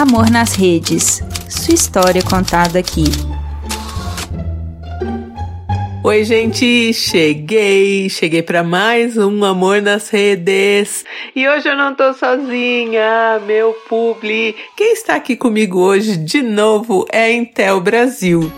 [0.00, 1.22] Amor nas Redes.
[1.46, 3.04] Sua história contada aqui.
[6.02, 11.04] Oi, gente, cheguei, cheguei para mais um Amor nas Redes.
[11.36, 14.56] E hoje eu não tô sozinha, meu publi.
[14.74, 18.50] Quem está aqui comigo hoje de novo é a Intel Brasil.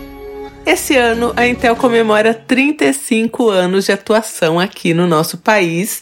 [0.65, 6.01] Esse ano a Intel comemora 35 anos de atuação aqui no nosso país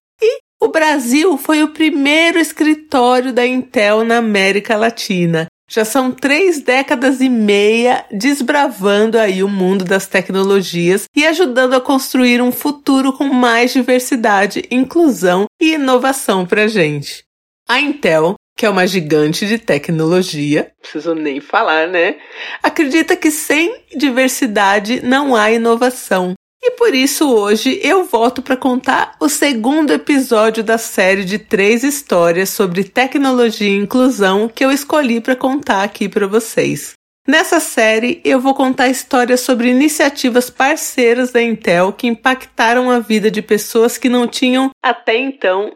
[0.61, 5.47] o Brasil foi o primeiro escritório da Intel na América Latina.
[5.67, 11.81] Já são três décadas e meia desbravando aí o mundo das tecnologias e ajudando a
[11.81, 17.23] construir um futuro com mais diversidade, inclusão e inovação para gente.
[17.67, 22.17] A Intel que é uma gigante de tecnologia, preciso nem falar, né?
[22.61, 26.35] Acredita que sem diversidade não há inovação.
[26.63, 31.83] E por isso hoje eu volto para contar o segundo episódio da série de três
[31.83, 36.93] histórias sobre tecnologia e inclusão que eu escolhi para contar aqui para vocês.
[37.27, 43.31] Nessa série, eu vou contar histórias sobre iniciativas parceiras da Intel que impactaram a vida
[43.31, 45.71] de pessoas que não tinham, até então,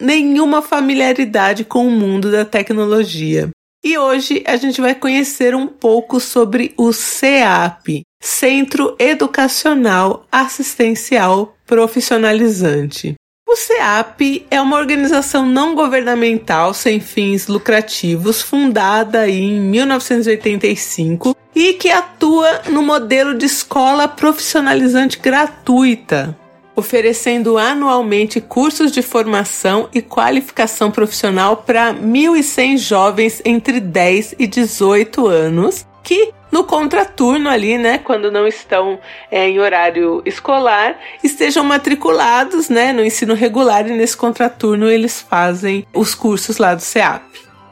[0.00, 3.50] nenhuma familiaridade com o mundo da tecnologia.
[3.84, 13.14] E hoje a gente vai conhecer um pouco sobre o CEAP, Centro Educacional Assistencial Profissionalizante.
[13.46, 21.90] O CEAP é uma organização não governamental sem fins lucrativos, fundada em 1985 e que
[21.90, 26.34] atua no modelo de escola profissionalizante gratuita,
[26.76, 35.26] oferecendo anualmente cursos de formação e qualificação profissional para 1.100 jovens entre 10 e 18
[35.26, 42.68] anos que no contraturno ali, né, quando não estão é, em horário escolar, estejam matriculados,
[42.68, 47.24] né, no ensino regular e nesse contraturno eles fazem os cursos lá do CEAP.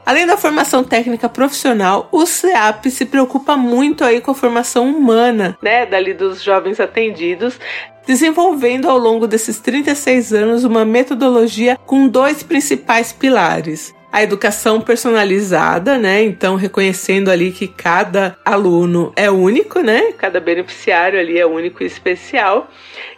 [0.05, 5.57] Além da formação técnica profissional, o CEAP se preocupa muito aí com a formação humana,
[5.61, 7.57] né, dali dos jovens atendidos,
[8.05, 15.97] desenvolvendo ao longo desses 36 anos uma metodologia com dois principais pilares a educação personalizada,
[15.97, 16.23] né?
[16.23, 20.11] Então, reconhecendo ali que cada aluno é único, né?
[20.11, 22.69] Cada beneficiário ali é único e especial.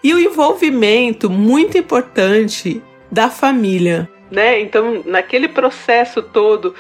[0.01, 2.81] E o envolvimento muito importante
[3.12, 4.59] da família, né?
[4.59, 6.75] Então, naquele processo todo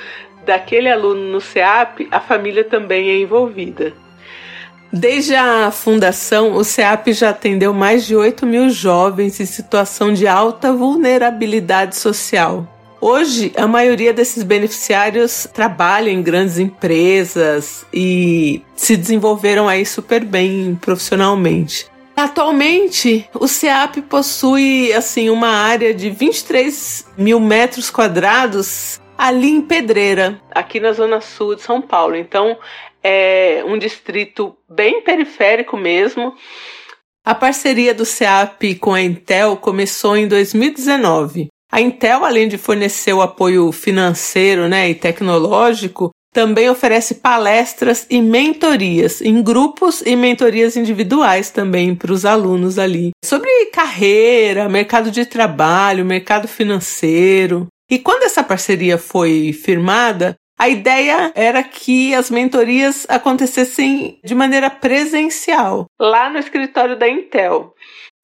[0.45, 3.93] daquele aluno no CEAP, a família também é envolvida.
[4.93, 10.27] Desde a fundação, o CEAP já atendeu mais de 8 mil jovens em situação de
[10.27, 12.65] alta vulnerabilidade social.
[13.01, 20.77] Hoje, a maioria desses beneficiários trabalha em grandes empresas e se desenvolveram aí super bem
[20.79, 21.87] profissionalmente.
[22.15, 30.41] Atualmente, o CEAP possui assim uma área de 23 mil metros quadrados ali em Pedreira,
[30.51, 32.15] aqui na zona sul de São Paulo.
[32.15, 32.57] Então,
[33.03, 36.33] é um distrito bem periférico mesmo.
[37.25, 41.47] A parceria do CEAP com a Intel começou em 2019.
[41.71, 48.21] A Intel, além de fornecer o apoio financeiro né, e tecnológico, também oferece palestras e
[48.21, 55.25] mentorias em grupos e mentorias individuais também para os alunos ali sobre carreira, mercado de
[55.25, 57.67] trabalho, mercado financeiro.
[57.89, 64.69] E quando essa parceria foi firmada, a ideia era que as mentorias acontecessem de maneira
[64.69, 67.73] presencial, lá no escritório da Intel.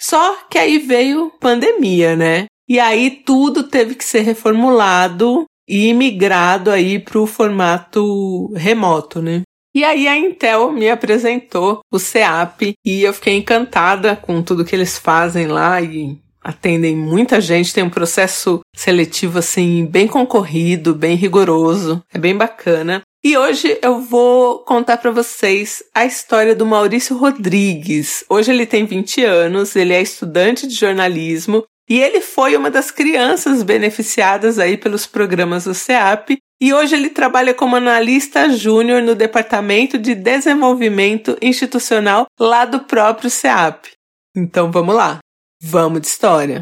[0.01, 2.45] Só que aí veio pandemia, né?
[2.67, 9.41] E aí tudo teve que ser reformulado e migrado aí para o formato remoto, né?
[9.73, 14.75] E aí a Intel me apresentou o CEAP e eu fiquei encantada com tudo que
[14.75, 21.16] eles fazem lá e atendem muita gente, tem um processo seletivo assim bem concorrido, bem
[21.16, 23.01] rigoroso, é bem bacana.
[23.23, 28.25] E hoje eu vou contar para vocês a história do Maurício Rodrigues.
[28.28, 32.90] Hoje ele tem 20 anos, ele é estudante de jornalismo e ele foi uma das
[32.90, 39.14] crianças beneficiadas aí pelos programas do CEAP e hoje ele trabalha como analista júnior no
[39.14, 43.90] Departamento de Desenvolvimento Institucional lá do próprio CEAP.
[44.34, 45.20] Então vamos lá,
[45.61, 46.61] vamos de história.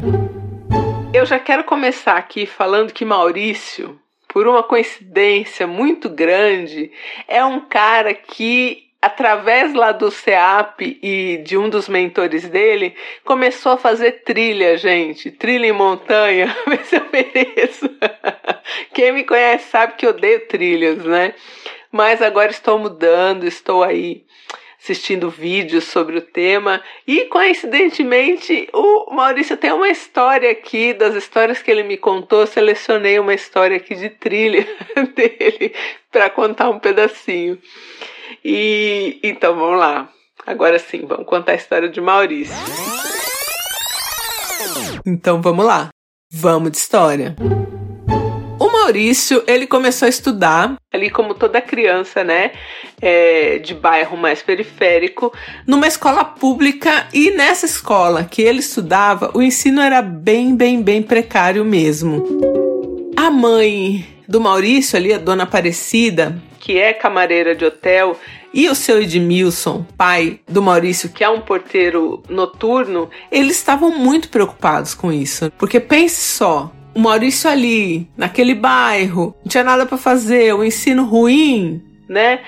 [1.14, 6.90] Eu já quero começar aqui falando que Maurício, por uma coincidência muito grande,
[7.28, 12.94] é um cara que através lá do CEAP e de um dos mentores dele,
[13.24, 15.30] começou a fazer trilha, gente.
[15.30, 17.90] Trilha em montanha, ver se eu mereço.
[18.92, 21.34] Quem me conhece sabe que eu odeio trilhas, né?
[21.90, 24.24] Mas agora estou mudando, estou aí
[24.82, 26.82] assistindo vídeos sobre o tema.
[27.06, 33.18] E coincidentemente, o Maurício tem uma história aqui, das histórias que ele me contou, selecionei
[33.18, 34.66] uma história aqui de trilha
[35.14, 35.74] dele
[36.10, 37.58] para contar um pedacinho.
[38.44, 40.08] E então vamos lá.
[40.46, 42.54] Agora sim, vamos contar a história de Maurício.
[45.06, 45.88] Então vamos lá.
[46.32, 47.36] Vamos de história.
[48.58, 52.52] O Maurício, ele começou a estudar, ali como toda criança, né,
[53.00, 55.32] é, de bairro mais periférico,
[55.66, 61.02] numa escola pública e nessa escola que ele estudava, o ensino era bem, bem, bem
[61.02, 62.22] precário mesmo.
[63.16, 68.16] A mãe do Maurício, ali, a dona Aparecida, que é camareira de hotel,
[68.54, 74.28] e o seu Edmilson, pai do Maurício, que é um porteiro noturno, eles estavam muito
[74.28, 75.50] preocupados com isso.
[75.58, 81.04] Porque pense só, o Maurício ali, naquele bairro, não tinha nada para fazer, o ensino
[81.04, 82.40] ruim, né?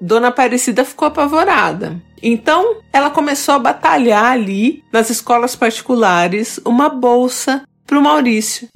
[0.00, 2.00] Dona Aparecida ficou apavorada.
[2.22, 8.68] Então, ela começou a batalhar ali, nas escolas particulares, uma bolsa para o Maurício.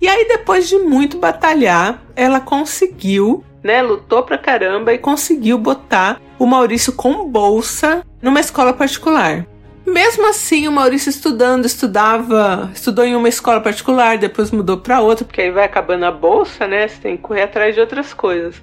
[0.00, 6.20] E aí, depois de muito batalhar, ela conseguiu né, lutou pra caramba e conseguiu botar
[6.38, 9.46] o Maurício com bolsa numa escola particular.
[9.86, 15.24] Mesmo assim, o Maurício estudando, estudava, estudou em uma escola particular, depois mudou para outra,
[15.24, 16.86] porque aí vai acabando a bolsa, né?
[16.86, 18.60] Você tem que correr atrás de outras coisas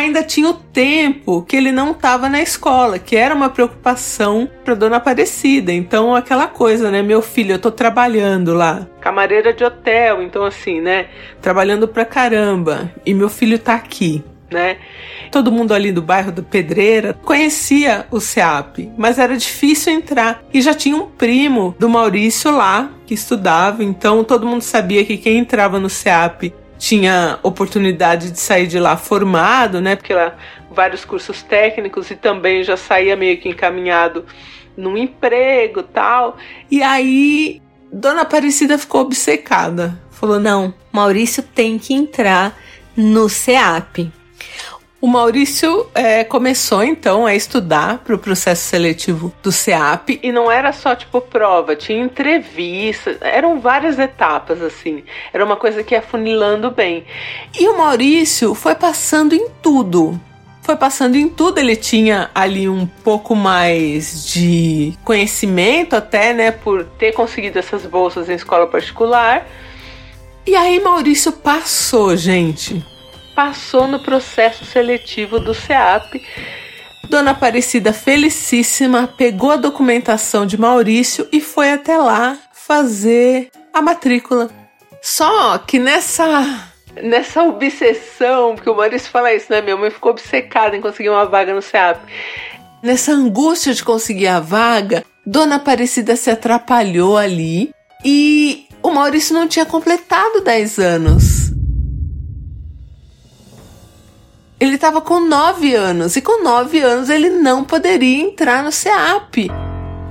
[0.00, 4.74] ainda tinha o tempo que ele não estava na escola, que era uma preocupação para
[4.74, 5.72] Dona Aparecida.
[5.72, 7.02] Então, aquela coisa, né?
[7.02, 11.06] Meu filho, eu tô trabalhando lá, camareira de hotel, então assim, né?
[11.40, 14.22] Trabalhando pra caramba, e meu filho tá aqui.
[14.50, 14.78] Né?
[15.30, 20.42] Todo mundo ali do bairro do Pedreira conhecia o SEAP, mas era difícil entrar.
[20.52, 25.16] E já tinha um primo do Maurício lá que estudava, então todo mundo sabia que
[25.16, 29.96] quem entrava no SEAP tinha oportunidade de sair de lá formado, né?
[29.96, 30.34] Porque lá
[30.70, 34.24] vários cursos técnicos e também já saía meio que encaminhado
[34.74, 36.38] num emprego, tal.
[36.70, 37.60] E aí
[37.92, 40.00] Dona Aparecida ficou obcecada.
[40.10, 42.58] Falou: "Não, Maurício tem que entrar
[42.96, 44.10] no CEAP".
[45.00, 50.52] O Maurício é, começou então a estudar para o processo seletivo do CEAP e não
[50.52, 55.02] era só tipo prova, tinha entrevistas, eram várias etapas assim.
[55.32, 57.06] Era uma coisa que ia funilando bem.
[57.58, 60.20] E o Maurício foi passando em tudo.
[60.60, 66.84] Foi passando em tudo, ele tinha ali um pouco mais de conhecimento até, né, por
[66.84, 69.48] ter conseguido essas bolsas em escola particular.
[70.46, 72.84] E aí Maurício passou, gente
[73.40, 76.22] passou no processo seletivo do SEAP.
[77.08, 84.50] Dona Aparecida, felicíssima, pegou a documentação de Maurício e foi até lá fazer a matrícula.
[85.00, 86.68] Só que nessa
[87.02, 89.62] nessa obsessão, porque o Maurício fala isso, né?
[89.62, 91.98] Minha mãe ficou obcecada em conseguir uma vaga no SEAP.
[92.82, 97.70] Nessa angústia de conseguir a vaga, Dona Aparecida se atrapalhou ali
[98.04, 101.59] e o Maurício não tinha completado 10 anos.
[104.80, 109.50] Estava com 9 anos e com 9 anos ele não poderia entrar no CEAP.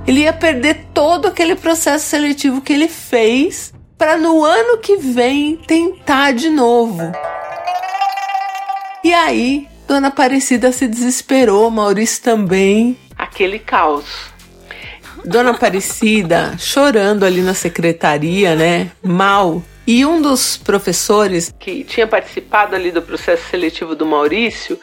[0.06, 5.56] Ele ia perder todo aquele processo seletivo que ele fez para no ano que vem
[5.56, 7.10] tentar de novo.
[9.02, 12.96] E aí, Dona Aparecida se desesperou, Maurício também.
[13.18, 14.04] Aquele caos.
[15.24, 18.92] Dona Aparecida chorando ali na secretaria, né?
[19.02, 24.78] Mal, e um dos professores que tinha participado ali do processo seletivo do Maurício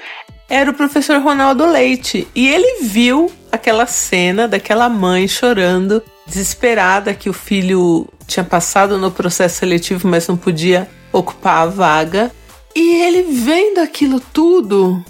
[0.49, 2.27] era o professor Ronaldo Leite.
[2.33, 9.11] E ele viu aquela cena daquela mãe chorando, desesperada que o filho tinha passado no
[9.11, 12.31] processo seletivo, mas não podia ocupar a vaga.
[12.75, 15.03] E ele vendo aquilo tudo,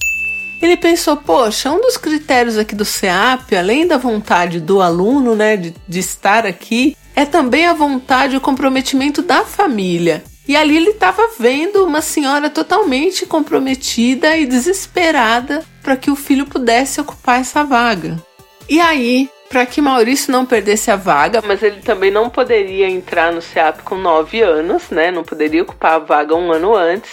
[0.62, 5.58] ele pensou, poxa, um dos critérios aqui do CEAP, além da vontade do aluno, né,
[5.58, 10.24] de, de estar aqui, é também a vontade e o comprometimento da família.
[10.48, 16.46] E ali ele estava vendo uma senhora totalmente comprometida e desesperada para que o filho
[16.46, 18.22] pudesse ocupar essa vaga.
[18.70, 23.34] E aí, para que Maurício não perdesse a vaga, mas ele também não poderia entrar
[23.34, 25.10] no CEAP com 9 anos, né?
[25.10, 27.10] Não poderia ocupar a vaga um ano antes.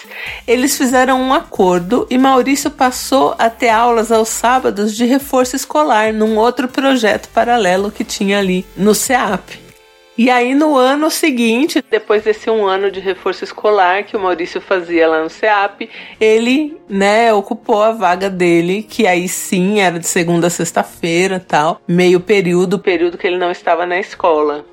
[0.46, 6.12] Eles fizeram um acordo e Maurício passou a ter aulas aos sábados de reforço escolar
[6.12, 9.63] num outro projeto paralelo que tinha ali no CEAP.
[10.16, 14.61] E aí no ano seguinte, depois desse um ano de reforço escolar que o Maurício
[14.61, 15.90] fazia lá no CEAP,
[16.21, 21.80] ele, né, ocupou a vaga dele, que aí sim era de segunda a sexta-feira, tal,
[21.88, 24.64] meio período, período que ele não estava na escola.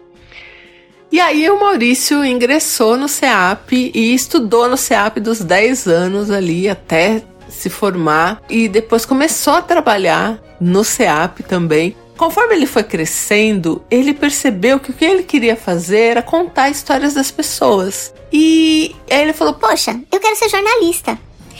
[1.11, 6.69] E aí o Maurício ingressou no CEAP e estudou no CEAP dos 10 anos ali
[6.69, 11.95] até se formar e depois começou a trabalhar no CEAP também.
[12.21, 17.15] Conforme ele foi crescendo, ele percebeu que o que ele queria fazer era contar histórias
[17.15, 18.13] das pessoas.
[18.31, 21.17] E aí ele falou: Poxa, eu quero ser jornalista.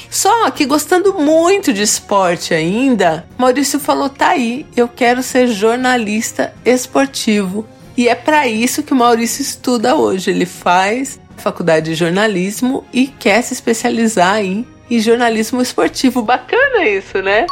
[0.08, 6.54] Só que gostando muito de esporte ainda, Maurício falou: tá aí, eu quero ser jornalista
[6.64, 7.66] esportivo.
[7.98, 10.30] E é para isso que o Maurício estuda hoje.
[10.30, 16.22] Ele faz faculdade de jornalismo e quer se especializar em, em jornalismo esportivo.
[16.22, 17.48] Bacana isso, né?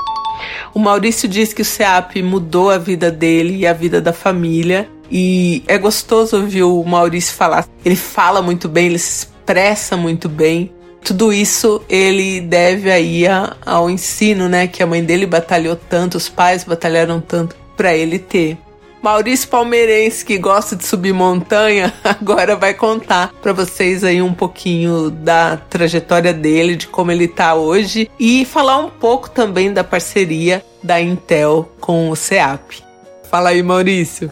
[0.73, 4.89] O Maurício diz que o CEAP mudou a vida dele e a vida da família.
[5.11, 7.67] E é gostoso ouvir o Maurício falar.
[7.83, 10.71] Ele fala muito bem, ele se expressa muito bem.
[11.03, 13.23] Tudo isso ele deve aí
[13.65, 18.19] ao ensino, né, que a mãe dele batalhou tanto, os pais batalharam tanto para ele
[18.19, 18.57] ter.
[19.01, 25.09] Maurício Palmeirense, que gosta de subir montanha, agora vai contar para vocês aí um pouquinho
[25.09, 30.63] da trajetória dele, de como ele tá hoje e falar um pouco também da parceria
[30.83, 32.83] da Intel com o CEAP.
[33.29, 34.29] Fala aí, Maurício.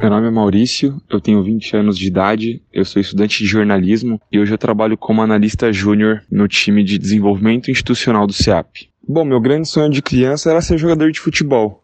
[0.00, 4.20] Meu nome é Maurício, eu tenho 20 anos de idade, eu sou estudante de jornalismo
[4.32, 8.88] e hoje eu trabalho como analista júnior no time de desenvolvimento institucional do CEAP.
[9.06, 11.81] Bom, meu grande sonho de criança era ser jogador de futebol.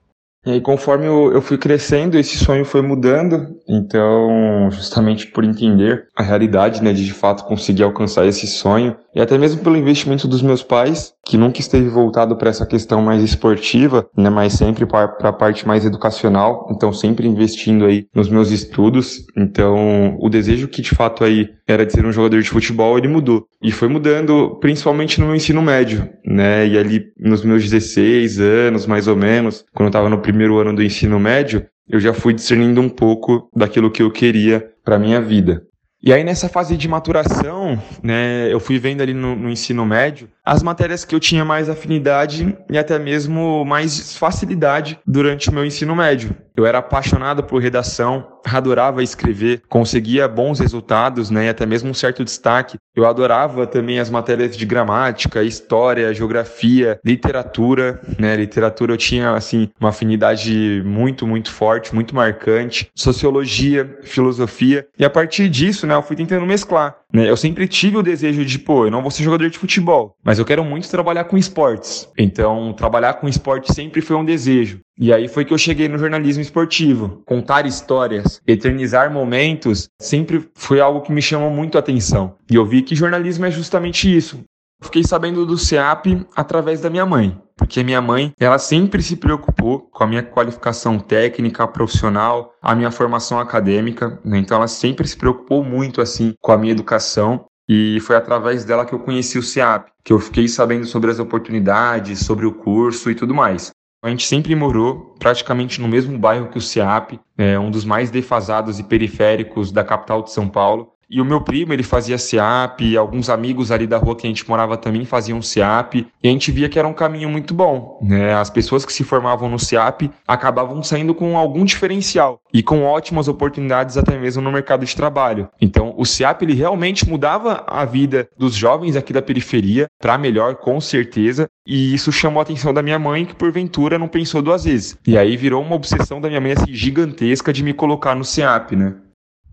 [0.49, 3.55] E aí, conforme eu, eu fui crescendo, esse sonho foi mudando.
[3.69, 9.21] Então, justamente por entender a realidade, né, de de fato conseguir alcançar esse sonho, e
[9.21, 13.23] até mesmo pelo investimento dos meus pais, que nunca esteve voltado para essa questão mais
[13.23, 16.67] esportiva, né, mas sempre para a parte mais educacional.
[16.73, 19.25] Então, sempre investindo aí nos meus estudos.
[19.37, 23.07] Então, o desejo que de fato aí era de ser um jogador de futebol, ele
[23.09, 23.47] mudou.
[23.63, 26.67] E foi mudando principalmente no meu ensino médio, né?
[26.67, 30.75] E ali nos meus 16 anos, mais ou menos, quando eu estava no primeiro ano
[30.75, 35.21] do ensino médio, eu já fui discernindo um pouco daquilo que eu queria para minha
[35.21, 35.63] vida.
[36.01, 40.31] E aí nessa fase de maturação, né, eu fui vendo ali no, no, ensino médio
[40.45, 45.67] as matérias que eu tinha mais afinidade e até mesmo mais facilidade durante o meu
[45.67, 46.35] ensino médio.
[46.59, 51.95] Eu era apaixonado por redação, adorava escrever, conseguia bons resultados, né, e até mesmo um
[51.95, 52.77] certo destaque.
[52.97, 58.35] Eu adorava também as matérias de gramática, história, geografia, literatura, né?
[58.35, 62.91] Literatura eu tinha assim uma afinidade muito, muito forte, muito marcante.
[62.93, 66.97] Sociologia, filosofia, e a partir disso, né, eu fui tentando mesclar.
[67.13, 67.29] Né?
[67.29, 70.39] Eu sempre tive o desejo de, pô, eu não vou ser jogador de futebol, mas
[70.39, 72.09] eu quero muito trabalhar com esportes.
[72.19, 74.81] Então, trabalhar com esporte sempre foi um desejo.
[74.99, 77.23] E aí foi que eu cheguei no jornalismo esportivo.
[77.25, 82.37] Contar histórias, eternizar momentos, sempre foi algo que me chamou muito a atenção.
[82.51, 84.45] E eu vi que jornalismo é justamente isso.
[84.83, 87.37] Fiquei sabendo do CEAP através da minha mãe,
[87.69, 92.91] porque minha mãe, ela sempre se preocupou com a minha qualificação técnica, profissional, a minha
[92.91, 94.39] formação acadêmica, né?
[94.39, 98.87] então ela sempre se preocupou muito assim com a minha educação e foi através dela
[98.87, 103.11] que eu conheci o CEAP, que eu fiquei sabendo sobre as oportunidades, sobre o curso
[103.11, 103.71] e tudo mais.
[104.03, 108.11] A gente sempre morou praticamente no mesmo bairro que o CEAP, é um dos mais
[108.11, 110.91] defasados e periféricos da capital de São Paulo.
[111.11, 114.47] E o meu primo, ele fazia SEAP, alguns amigos ali da rua que a gente
[114.47, 118.35] morava também faziam SEAP, e a gente via que era um caminho muito bom, né?
[118.35, 123.27] As pessoas que se formavam no SEAP acabavam saindo com algum diferencial e com ótimas
[123.27, 125.49] oportunidades até mesmo no mercado de trabalho.
[125.61, 130.57] Então, o SEAP ele realmente mudava a vida dos jovens aqui da periferia para melhor,
[130.57, 134.65] com certeza, e isso chamou a atenção da minha mãe, que porventura não pensou duas
[134.65, 134.99] vezes.
[135.07, 138.77] E aí virou uma obsessão da minha mãe assim, gigantesca de me colocar no SEAP,
[138.77, 138.95] né?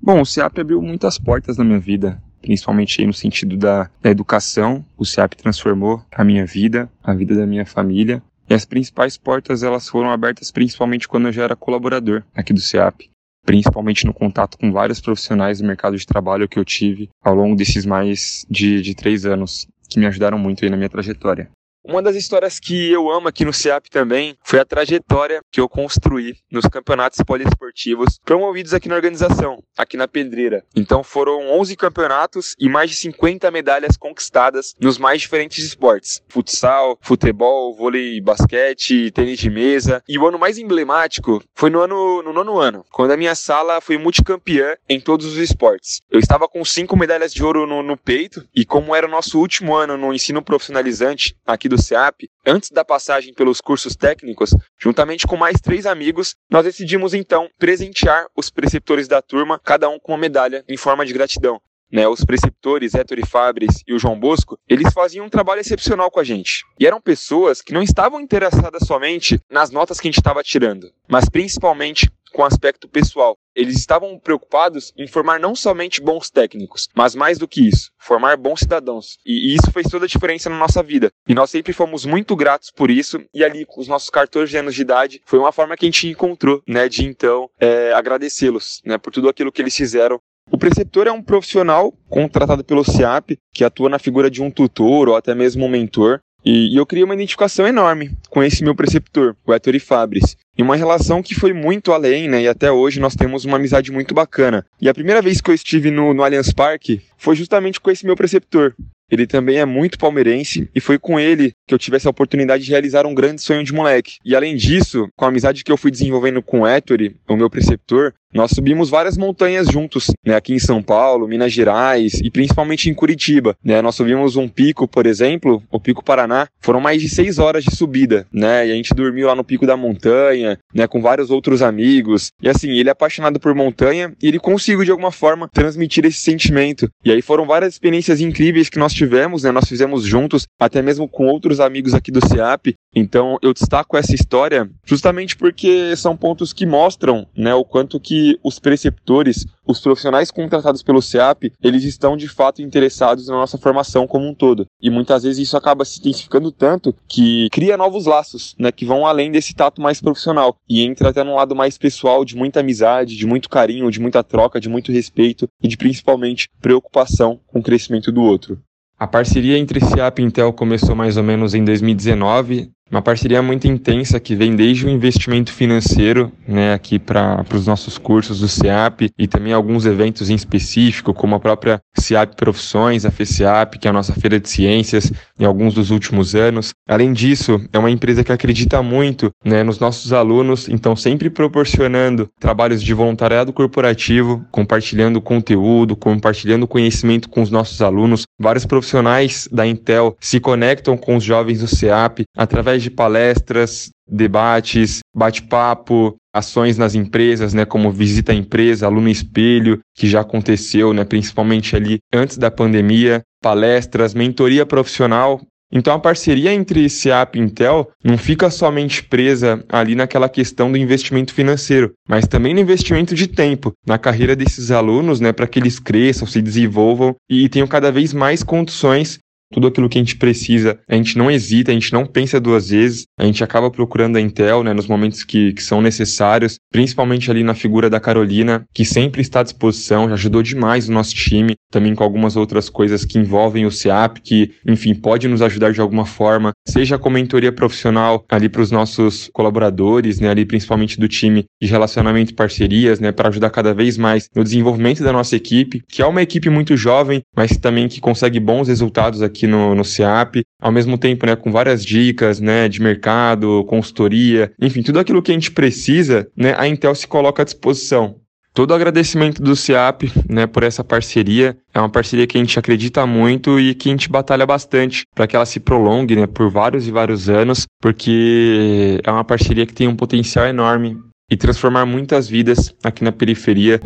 [0.06, 4.86] Bom, o CEAP abriu muitas portas na minha vida, principalmente no sentido da, da educação.
[4.96, 8.22] O CEAP transformou a minha vida, a vida da minha família.
[8.48, 12.62] E as principais portas elas foram abertas principalmente quando eu já era colaborador aqui do
[12.62, 13.10] CEAP,
[13.44, 17.56] principalmente no contato com vários profissionais do mercado de trabalho que eu tive ao longo
[17.56, 21.50] desses mais de, de três anos, que me ajudaram muito aí na minha trajetória.
[21.88, 25.70] Uma das histórias que eu amo aqui no CEAP também foi a trajetória que eu
[25.70, 30.64] construí nos campeonatos poliesportivos promovidos aqui na organização, aqui na Pedreira.
[30.76, 36.98] Então foram 11 campeonatos e mais de 50 medalhas conquistadas nos mais diferentes esportes: futsal,
[37.02, 40.02] futebol, vôlei, basquete, tênis de mesa.
[40.10, 43.80] E o ano mais emblemático foi no ano no nono ano, quando a minha sala
[43.80, 46.02] foi multicampeã em todos os esportes.
[46.10, 49.40] Eu estava com cinco medalhas de ouro no, no peito e como era o nosso
[49.40, 54.52] último ano no ensino profissionalizante aqui do do SEAP, antes da passagem pelos cursos técnicos,
[54.80, 60.00] juntamente com mais três amigos, nós decidimos então presentear os preceptores da turma, cada um
[60.00, 61.60] com uma medalha em forma de gratidão.
[61.92, 66.10] Né, os preceptores Héctor e Fabres e o João Bosco, eles faziam um trabalho excepcional
[66.10, 66.64] com a gente.
[66.80, 70.92] E eram pessoas que não estavam interessadas somente nas notas que a gente estava tirando,
[71.08, 73.38] mas principalmente com o aspecto pessoal.
[73.56, 78.38] Eles estavam preocupados em formar não somente bons técnicos, mas mais do que isso, formar
[78.38, 79.18] bons cidadãos.
[79.26, 81.10] E isso fez toda a diferença na nossa vida.
[81.28, 83.24] E nós sempre fomos muito gratos por isso.
[83.34, 86.08] E ali, com os nossos 14 anos de idade, foi uma forma que a gente
[86.08, 90.20] encontrou, né, de então é, agradecê-los, né, por tudo aquilo que eles fizeram
[90.52, 95.10] o preceptor é um profissional contratado pelo CIAP que atua na figura de um tutor
[95.10, 96.20] ou até mesmo um mentor.
[96.46, 100.38] E, eu criei uma identificação enorme com esse meu preceptor, o Ettore Fabris.
[100.58, 102.44] E uma relação que foi muito além, né?
[102.44, 104.66] E até hoje nós temos uma amizade muito bacana.
[104.82, 108.06] E a primeira vez que eu estive no, no Allianz Parque foi justamente com esse
[108.06, 108.74] meu preceptor.
[109.10, 112.72] Ele também é muito palmeirense e foi com ele que eu tive essa oportunidade de
[112.72, 114.18] realizar um grande sonho de moleque.
[114.26, 117.50] E além disso, com a amizade que eu fui desenvolvendo com o Ettore, o meu
[117.50, 122.90] preceptor, nós subimos várias montanhas juntos, né, aqui em São Paulo, Minas Gerais e principalmente
[122.90, 123.56] em Curitiba.
[123.64, 127.64] Né, nós subimos um pico, por exemplo, o Pico Paraná, foram mais de seis horas
[127.64, 131.32] de subida, né, e a gente dormiu lá no pico da montanha, né, com vários
[131.32, 132.28] outros amigos.
[132.42, 136.20] E assim, ele é apaixonado por montanha e ele conseguiu de alguma forma transmitir esse
[136.20, 136.90] sentimento.
[137.06, 141.08] E aí foram várias experiências incríveis que nós tivemos, né, nós fizemos juntos, até mesmo
[141.08, 142.76] com outros amigos aqui do CEAP.
[142.96, 148.40] Então eu destaco essa história justamente porque são pontos que mostram, né, o quanto que
[148.42, 154.08] os preceptores, os profissionais contratados pelo CEAP, eles estão de fato interessados na nossa formação
[154.08, 154.66] como um todo.
[154.82, 159.06] E muitas vezes isso acaba se intensificando tanto que cria novos laços, né, que vão
[159.06, 163.18] além desse tato mais profissional e entra até num lado mais pessoal, de muita amizade,
[163.18, 167.64] de muito carinho, de muita troca, de muito respeito e de principalmente preocupação com o
[167.64, 168.60] crescimento do outro.
[168.98, 173.68] A parceria entre CEAP e Intel começou mais ou menos em 2019, uma parceria muito
[173.68, 179.10] intensa que vem desde o investimento financeiro, né, aqui para os nossos cursos do CEAP
[179.18, 183.90] e também alguns eventos em específico, como a própria CEAP Profissões, a FECEAP, que é
[183.90, 186.74] a nossa feira de ciências, em alguns dos últimos anos.
[186.88, 192.30] Além disso, é uma empresa que acredita muito né, nos nossos alunos, então sempre proporcionando
[192.40, 198.28] trabalhos de voluntariado corporativo, compartilhando conteúdo, compartilhando conhecimento com os nossos alunos.
[198.40, 205.00] Vários profissionais da Intel se conectam com os jovens do CEAP através de palestras, debates,
[205.16, 211.06] bate-papo, ações nas empresas, né, como visita à empresa, aluno espelho, que já aconteceu, né,
[211.06, 215.42] principalmente ali antes da pandemia, palestras, mentoria profissional.
[215.72, 220.78] Então a parceria entre SEAP e Intel não fica somente presa ali naquela questão do
[220.78, 225.58] investimento financeiro, mas também no investimento de tempo na carreira desses alunos, né, para que
[225.58, 229.20] eles cresçam, se desenvolvam e tenham cada vez mais condições
[229.54, 232.70] tudo aquilo que a gente precisa, a gente não hesita, a gente não pensa duas
[232.70, 237.30] vezes, a gente acaba procurando a Intel, né, nos momentos que, que são necessários, principalmente
[237.30, 241.14] ali na figura da Carolina, que sempre está à disposição, já ajudou demais o nosso
[241.14, 245.72] time, também com algumas outras coisas que envolvem o CEAP, que, enfim, pode nos ajudar
[245.72, 251.00] de alguma forma, seja com mentoria profissional ali para os nossos colaboradores, né, ali principalmente
[251.00, 255.14] do time de relacionamento e parcerias, né, para ajudar cada vez mais no desenvolvimento da
[255.14, 259.35] nossa equipe, que é uma equipe muito jovem, mas também que consegue bons resultados aqui
[259.36, 264.52] aqui no, no CIAP, ao mesmo tempo, né, com várias dicas, né, de mercado, consultoria,
[264.62, 268.16] enfim, tudo aquilo que a gente precisa, né, a Intel se coloca à disposição.
[268.54, 271.58] Todo o agradecimento do CIAP, né, por essa parceria.
[271.74, 275.28] É uma parceria que a gente acredita muito e que a gente batalha bastante para
[275.28, 279.74] que ela se prolongue, né, por vários e vários anos, porque é uma parceria que
[279.74, 280.98] tem um potencial enorme
[281.30, 283.82] e transformar muitas vidas aqui na periferia.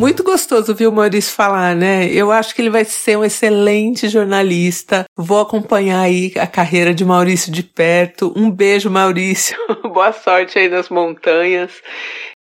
[0.00, 2.10] Muito gostoso ouvir o Maurício falar, né?
[2.10, 5.04] Eu acho que ele vai ser um excelente jornalista.
[5.14, 8.32] Vou acompanhar aí a carreira de Maurício de perto.
[8.34, 9.58] Um beijo, Maurício.
[9.84, 11.82] Boa sorte aí nas montanhas.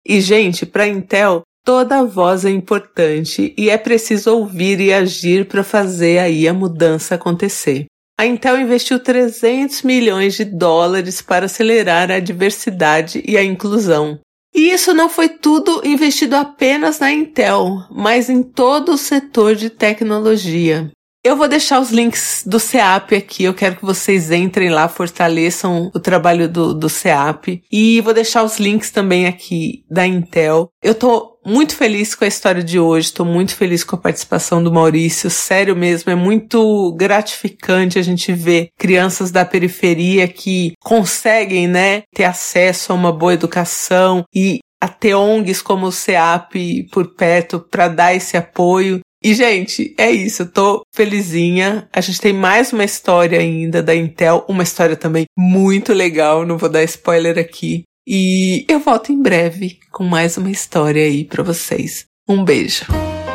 [0.08, 5.62] E, gente, para Intel, toda voz é importante e é preciso ouvir e agir para
[5.62, 7.88] fazer aí a mudança acontecer.
[8.18, 14.18] A Intel investiu 300 milhões de dólares para acelerar a diversidade e a inclusão.
[14.54, 19.70] E isso não foi tudo investido apenas na Intel, mas em todo o setor de
[19.70, 20.92] tecnologia.
[21.30, 23.44] Eu vou deixar os links do CEAP aqui.
[23.44, 27.62] Eu quero que vocês entrem lá, fortaleçam o trabalho do, do CEAP.
[27.72, 30.72] E vou deixar os links também aqui da Intel.
[30.82, 34.64] Eu tô muito feliz com a história de hoje, tô muito feliz com a participação
[34.64, 35.30] do Maurício.
[35.30, 42.24] Sério mesmo, é muito gratificante a gente ver crianças da periferia que conseguem, né, ter
[42.24, 47.88] acesso a uma boa educação e a ter ONGs como o CEAP por perto para
[47.88, 49.02] dar esse apoio.
[49.24, 50.44] E, gente, é isso.
[50.44, 51.88] Eu tô felizinha.
[51.94, 54.46] A gente tem mais uma história ainda da Intel.
[54.48, 56.46] Uma história também muito legal.
[56.46, 57.84] Não vou dar spoiler aqui.
[58.08, 62.06] E eu volto em breve com mais uma história aí para vocês.
[62.28, 62.86] Um beijo.